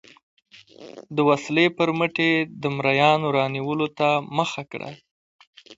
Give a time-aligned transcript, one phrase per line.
[1.15, 4.89] د وسلې پر مټ یې د مریانو رانیولو ته مخه کړه.